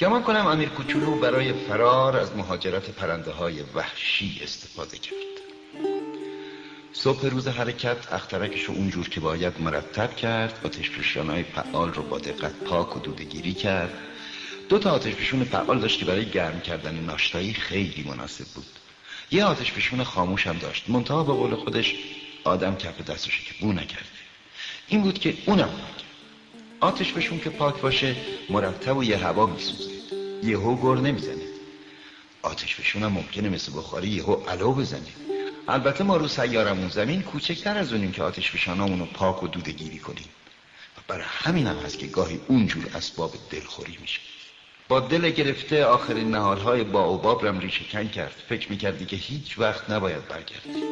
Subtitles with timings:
[0.00, 5.14] گمان کنم امیر کوچولو برای فرار از مهاجرت پرنده های وحشی استفاده کرد.
[6.92, 12.18] صبح روز حرکت اخترکش رو اونجور که باید مرتب کرد آتش های فعال رو با
[12.18, 13.94] دقت پاک و دودگیری کرد.
[14.68, 15.14] دو تا آتش
[15.50, 18.66] فعال داشت که برای گرم کردن ناشتایی خیلی مناسب بود.
[19.30, 20.90] یه آتش فشون خاموش هم داشت.
[20.90, 21.94] منتها به قول خودش
[22.44, 24.06] آدم کف دستشه که بو نکرده.
[24.88, 25.70] این بود که اونم
[26.80, 28.16] آتش فشون که پاک باشه
[28.50, 29.90] مرتب و یه هوا میسوزه.
[30.42, 31.44] یهو گر نمی‌زنه.
[32.42, 35.12] آتش فشون هم ممکنه مثل بخاری یهو علو بزنه.
[35.68, 39.98] البته ما رو سیارمون زمین کوچکتر از اونیم که آتش فشانامون رو پاک و دودگیری
[39.98, 40.28] کنیم.
[40.98, 44.20] و برای همین هم هست که گاهی اونجور اسباب دلخوری میشه.
[44.88, 48.42] با دل گرفته آخرین نهالهای با و باب ریشه کن کرد.
[48.48, 50.82] فکر می‌کردی که هیچ وقت نباید برگردی.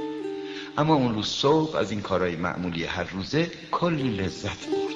[0.79, 4.95] اما اون روز صبح از این کارهای معمولی هر روزه کلی لذت برد.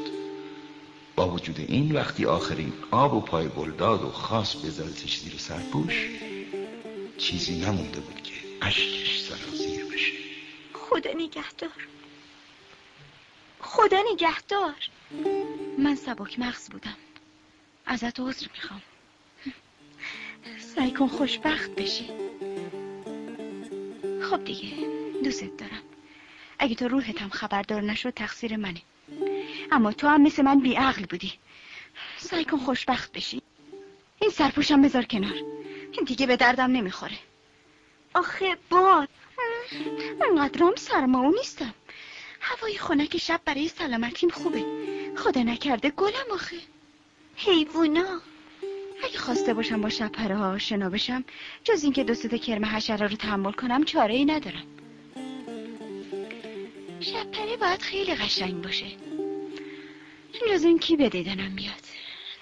[1.28, 6.08] وجود این وقتی آخرین آب و پای بلداد و خاص بذارتش زیر سرپوش
[7.18, 10.12] چیزی نمونده بود که اشکش سرازیر بشه.
[10.74, 11.86] خدا نگهدار.
[13.60, 14.74] خدا نگهدار.
[15.78, 16.96] من سبک مغز بودم.
[17.86, 18.82] ازت عذر می‌خوام.
[20.74, 22.08] سعی کن خوشبخت بشی.
[24.30, 24.77] خب دیگه
[25.24, 25.82] دوست دارم.
[26.58, 28.82] اگه تو روحت هم خبردار نشد تقصیر منه.
[29.70, 31.32] اما تو هم مثل من بیعقل بودی.
[32.16, 33.42] سعی کن خوشبخت بشی.
[34.20, 35.34] این سرپوشم بذار کنار.
[35.92, 37.18] این دیگه به دردم نمی‌خوره.
[38.14, 39.08] آخه باد.
[40.30, 41.74] انقدرام سرماو نیستم.
[42.40, 44.64] هوای خنک شب برای سلامتیم خوبه.
[45.17, 46.56] خدا نکرده گلم آخه.
[47.36, 48.20] حیوونا.
[49.05, 51.24] اگه خواسته باشم با شپره ها آشنا بشم
[51.64, 54.66] جز اینکه دو تا کرم حشره رو تحمل کنم چاره ای ندارم.
[57.00, 58.86] شپره باید خیلی قشنگ باشه.
[60.60, 61.84] جز این کی به دیدنم میاد؟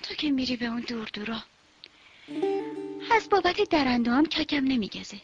[0.03, 1.43] تو که میری به اون دور دورا.
[3.13, 5.17] از بابت درنده هم ککم نمیگزه.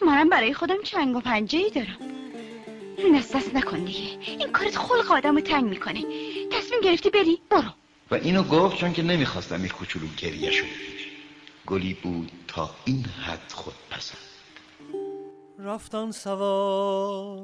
[0.00, 1.98] منم برای خودم چنگ و پنجه ای دارم.
[3.18, 4.18] دست دست نکن دیگه.
[4.26, 6.04] این کارت خلق آدم رو تنگ می‌کنه.
[6.50, 7.70] تصمیم گرفتی بری؟ برو.
[8.10, 10.68] و اینو گفت چون که نمی‌خواستم یک کوچولو گریه شده
[11.66, 14.18] گلی بود تا این حد خود پسند
[15.58, 17.41] رفتن سوار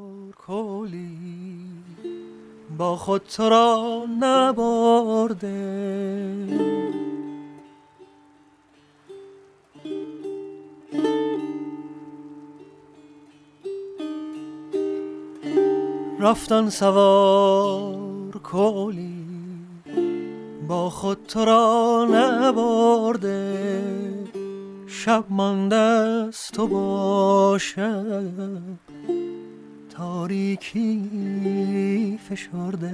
[2.78, 5.48] با خود تو را نبرده.
[16.20, 19.24] رفتن سوار کولی
[20.68, 23.58] با خود تو را نبرده.
[24.86, 28.62] شب مانده است تو باشد
[29.98, 30.98] تاریکی
[32.28, 32.92] فشرده.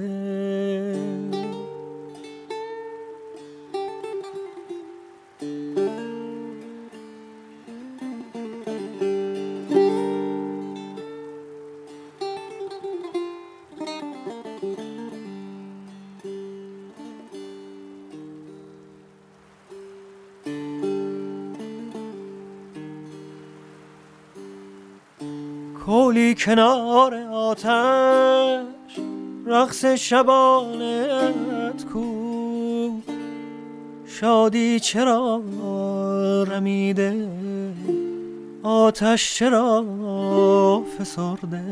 [25.85, 28.99] کولی کنار آتش
[29.45, 32.05] رقص شبانت کو.
[34.05, 35.41] شادی چرا
[36.47, 37.27] رمیده؟
[38.63, 39.85] آتش چرا
[40.97, 41.63] فسرده؟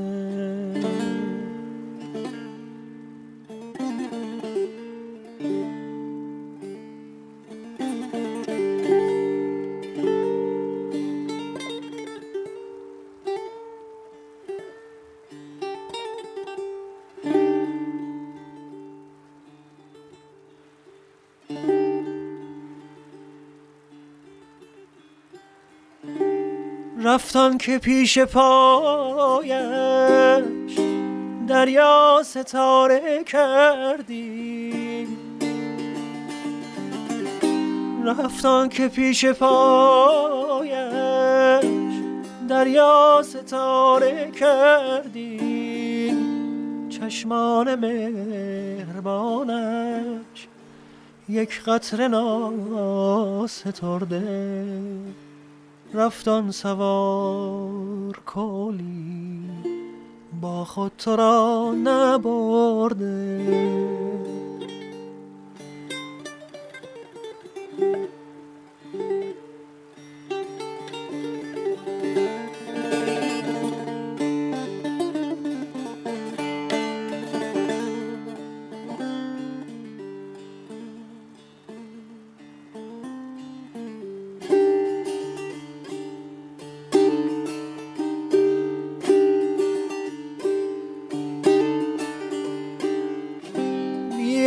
[27.04, 29.54] رفتان که پیش پایش
[31.48, 35.08] دریا ستاره کردی.
[38.06, 40.74] رفتان که پیش پایش
[42.50, 46.14] دریا ستاره کردی.
[46.90, 49.48] چشمان مهربانش
[51.30, 53.74] یک قطره ناسترده.
[55.96, 59.50] رفتان سوار کلی
[60.42, 63.40] با خود تو را نبرده.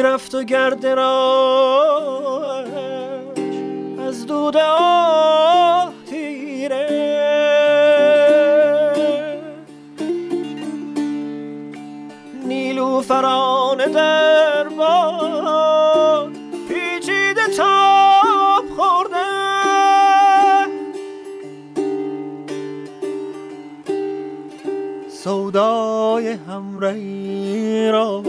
[0.03, 2.65] رفت و گرد را
[4.07, 6.87] از دود آه تیره
[12.45, 16.31] نیلو فران در باد
[16.69, 19.17] پیچیده تاب خورده.
[25.09, 28.23] سودای همرهی را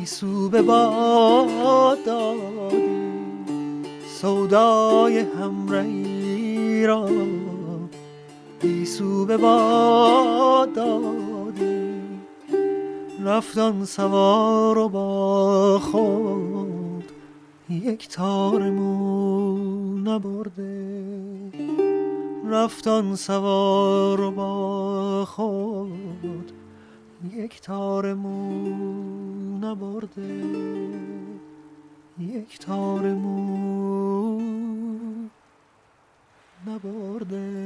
[0.00, 3.16] گیسو به باد دادی
[4.06, 7.08] سودای همرهی را
[8.62, 11.90] گیسو به باد دادی
[13.24, 17.04] رفتان سوار و با خود
[17.70, 21.10] یک تار مو نبرده.
[22.44, 26.52] رفتان سوار و با خود
[27.24, 28.68] یک تار مو
[29.58, 30.44] نبرده
[32.18, 34.40] یک تار مو
[36.66, 37.59] نبرده